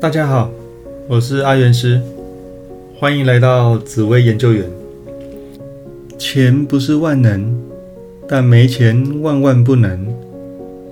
[0.00, 0.50] 大家好，
[1.06, 2.00] 我是阿元师，
[2.96, 4.64] 欢迎来到紫薇研究员。
[6.18, 7.54] 钱不是万能，
[8.26, 10.06] 但没钱万万不能。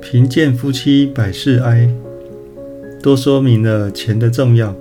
[0.01, 1.89] 贫贱夫妻百事哀，
[3.03, 4.75] 都说明了钱的重要。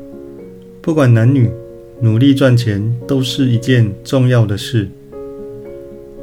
[0.81, 1.49] 不管男女，
[2.01, 4.89] 努力赚钱都是一件重要的事。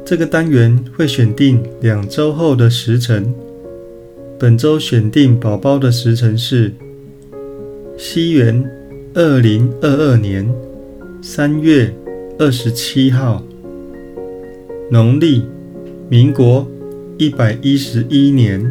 [0.05, 3.33] 这个单元会选定两周后的时辰，
[4.37, 6.71] 本周选定宝宝的时辰是。
[7.97, 8.69] 西元
[9.13, 10.45] 二零二二年
[11.21, 11.93] 三月
[12.37, 13.41] 二十七号，
[14.91, 15.45] 农历
[16.09, 16.67] 民国
[17.17, 18.61] 一百一十一年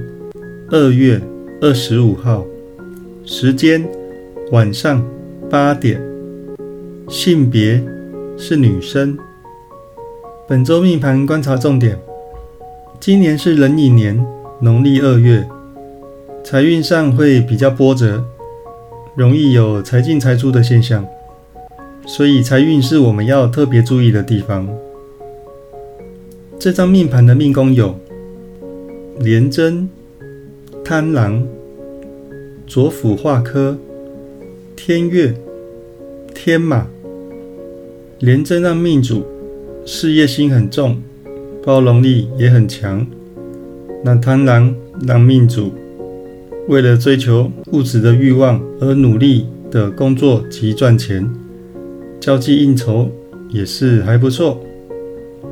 [0.70, 1.18] 二月
[1.62, 2.44] 二十五号，
[3.24, 3.82] 时间
[4.52, 5.02] 晚上
[5.48, 5.98] 八点，
[7.08, 7.82] 性别
[8.36, 9.16] 是女生。
[10.46, 11.98] 本周命盘观察重点：
[13.00, 14.22] 今年是壬寅年
[14.60, 15.48] 农历二月，
[16.44, 18.22] 财运上会比较波折。
[19.16, 21.06] 容易有财进财出的现象，
[22.04, 24.68] 所以财运是我们要特别注意的地方。
[26.58, 27.96] 这张命盘的命宫有
[29.20, 29.88] 廉贞、
[30.84, 31.46] 贪狼、
[32.66, 33.78] 左辅化科、
[34.74, 35.32] 天月、
[36.34, 36.88] 天马。
[38.18, 39.24] 廉贞让命主
[39.84, 41.00] 事业心很重，
[41.64, 43.06] 包容力也很强。
[44.02, 44.74] 那贪狼
[45.06, 45.72] 让命主。
[46.66, 51.30] 为了追求物质的欲望而努力的工作及赚钱，
[52.18, 53.10] 交际应酬
[53.50, 54.60] 也是还不错。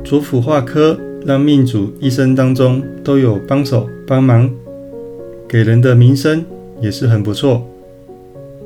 [0.03, 4.49] 左辅化科让命主一生当中都有帮手帮忙，
[5.47, 6.43] 给人的名声
[6.81, 7.63] 也是很不错。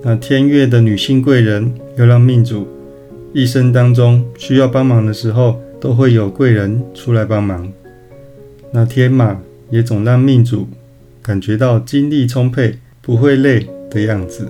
[0.02, 2.66] 那天月的女性贵人又让命主
[3.34, 7.72] 一生当中需要帮忙的时候都会有贵人出来帮忙。
[8.72, 9.38] 那天马
[9.70, 10.66] 也总让命主。
[11.28, 14.48] 感觉到精力充沛，不会累的样子，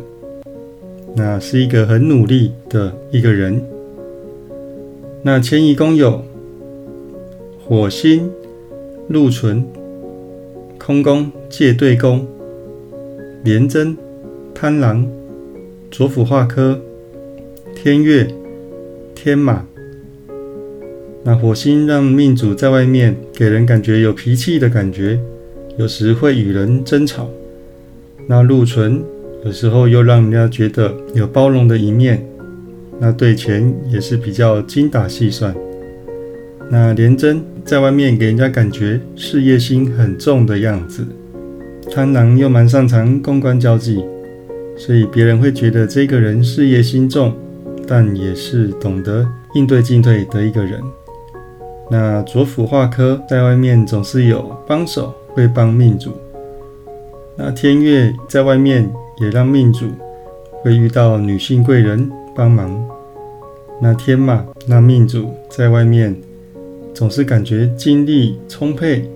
[1.16, 3.60] 那是一个很努力的一个人。
[5.24, 6.24] 那迁移宫有
[7.66, 8.30] 火星、
[9.08, 9.66] 禄存、
[10.78, 12.28] 空宫、借对宫、
[13.44, 13.98] 廉贞、
[14.54, 15.04] 贪狼、
[15.90, 16.80] 左辅化科、
[17.74, 18.28] 天月、
[19.16, 19.66] 天马。
[21.24, 25.20] 那火星让命主在外面给人感觉有脾气的感觉。
[25.78, 27.30] 有时会与人争吵，
[28.26, 29.04] 那禄存
[29.46, 32.26] 有时候又让人家觉得有包容的一面，
[33.00, 35.56] 那对钱也是比较精打细算。
[36.72, 41.06] 那廉贞在外面给人家感觉事业心很重的样子，
[41.92, 44.04] 贪狼又蛮擅长公关交际，
[44.76, 47.32] 所以别人会觉得这个人事业心重，
[47.88, 49.24] 但也是懂得
[49.54, 50.82] 应对进退的一个人。
[51.92, 55.14] 那左辅化科在外面总是有帮手。
[55.38, 56.14] 会帮命主，
[57.36, 59.86] 那天月在外面也让命主
[60.64, 62.84] 会遇到女性贵人帮忙。
[63.80, 66.16] 那天马那命主在外面
[66.92, 69.08] 总是感觉精力充沛，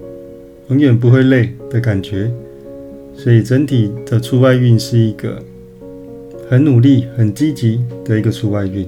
[0.70, 2.32] 永远不会累的感觉，
[3.16, 5.42] 所以整体的出外运是一个
[6.48, 8.88] 很努力、很积极的一个出外运。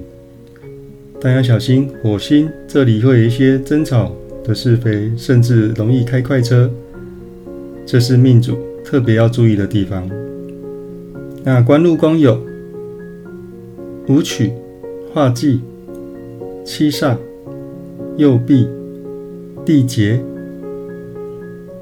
[1.20, 4.12] 但要小心火星这里会有一些争吵
[4.44, 6.70] 的是非，甚至容易开快车。
[7.86, 10.08] 这是命主特别要注意的地方。
[11.44, 12.40] 那官禄宫有
[14.08, 14.52] 武曲、
[15.12, 15.60] 化忌、
[16.64, 17.16] 七煞、
[18.16, 18.66] 右弼、
[19.64, 20.18] 地劫。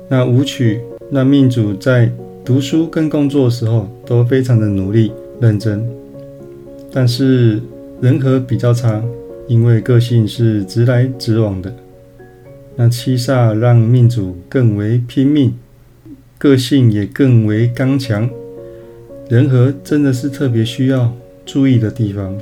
[0.09, 0.81] 那武曲，
[1.11, 2.11] 那命主在
[2.45, 5.89] 读书跟工作的时候都非常的努力认真，
[6.93, 7.61] 但是
[8.01, 9.03] 人和比较差，
[9.47, 11.73] 因为个性是直来直往的。
[12.75, 15.55] 那七煞让命主更为拼命。
[16.43, 18.29] 个性也更为刚强，
[19.29, 21.17] 人和真的是特别需要
[21.47, 22.37] 注意的地方。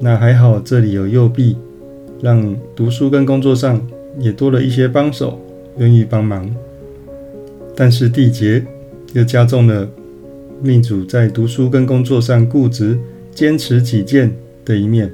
[0.00, 1.56] 那还好，这里有右臂，
[2.20, 3.80] 让读书跟工作上
[4.18, 5.40] 也多了一些帮手，
[5.78, 6.52] 愿意帮忙。
[7.76, 8.66] 但是地劫
[9.12, 9.88] 又加重了
[10.60, 12.98] 命主在读书跟工作上固执、
[13.32, 14.34] 坚持己见
[14.64, 15.08] 的一面，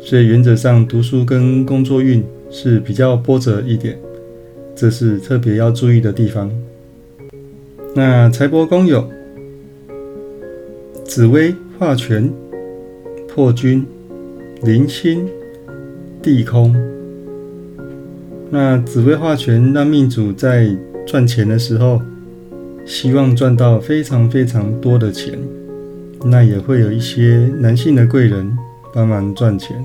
[0.00, 2.22] 所以原则上读书跟工作运
[2.52, 3.98] 是比较波折一点。
[4.74, 6.50] 这是特别要注意的地方。
[7.94, 9.06] 那财帛宫有
[11.04, 12.32] 紫薇化权、
[13.28, 13.84] 破军、
[14.62, 15.28] 零星、
[16.22, 16.74] 地空。
[18.50, 20.68] 那紫薇化权让命主在
[21.06, 22.00] 赚钱的时候，
[22.86, 25.38] 希望赚到非常非常多的钱。
[26.24, 28.56] 那也会有一些男性的贵人
[28.94, 29.84] 帮忙赚钱。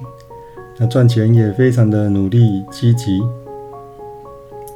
[0.77, 3.19] 那赚钱也非常的努力积极。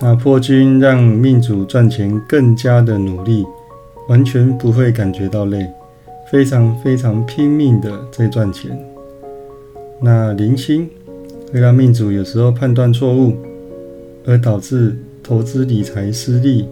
[0.03, 3.45] 那破军让命主赚钱更加的努力，
[4.09, 5.69] 完全不会感觉到累，
[6.31, 8.75] 非常非常拼命的在赚钱。
[10.01, 10.89] 那零星
[11.53, 13.35] 会让命主有时候判断错误，
[14.25, 16.67] 而导致投资理财失利，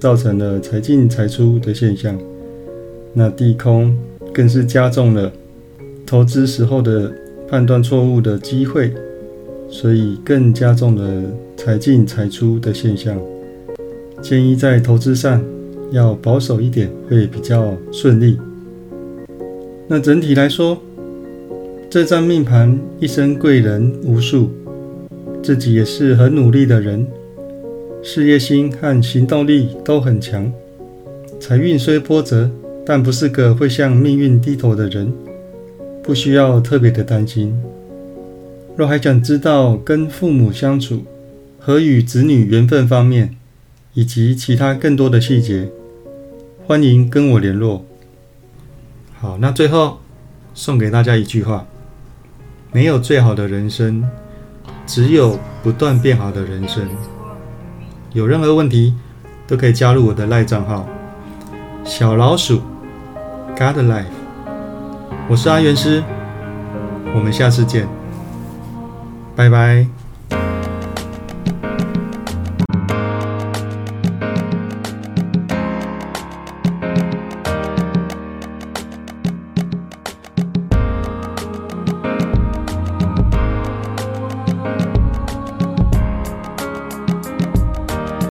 [0.00, 2.18] 造成了财进财出的现象。
[3.14, 3.96] 那地空
[4.34, 5.32] 更是加重了
[6.04, 7.12] 投资时候的
[7.48, 8.92] 判断错误的机会，
[9.68, 11.22] 所以更加重了
[11.56, 13.18] 财进财出的现象。
[14.22, 15.44] 建议在投资上
[15.92, 18.38] 要保守一点，会比较顺利。
[19.86, 20.78] 那整体来说，
[21.88, 24.50] 这张命盘一生贵人无数，
[25.42, 27.06] 自己也是很努力的人，
[28.02, 30.52] 事业心和行动力都很强。
[31.38, 32.50] 财运虽波折，
[32.84, 35.12] 但不是个会向命运低头的人，
[36.02, 37.54] 不需要特别的担心。
[38.76, 41.02] 若还想知道跟父母相处
[41.58, 43.34] 和与子女缘分方面，
[43.94, 45.70] 以及其他更多的细节，
[46.66, 47.86] 欢迎跟我联络。
[49.18, 50.00] 好，那最后
[50.52, 51.66] 送给大家一句话：
[52.70, 54.04] 没有最好的人生，
[54.86, 56.86] 只有不断变好的人生。
[58.12, 58.94] 有任何问题
[59.46, 60.86] 都可以加入我的赖账号
[61.82, 62.60] 小老鼠
[63.56, 64.04] God Life。
[65.30, 66.02] 我是阿元师，
[67.14, 67.88] 我们下次见，
[69.36, 69.95] 拜拜。